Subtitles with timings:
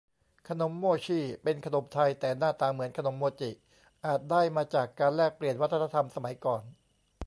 [0.47, 3.51] ขนมโม่ชี่ เป็นขนมไทย แต่หน้าตาเหมือนขนมโมจิ
[4.05, 6.63] อาจได้มาจากการแลกเปลี่ยนวัฒนธรรมสมัยก่อน